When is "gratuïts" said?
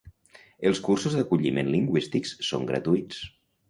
2.75-3.27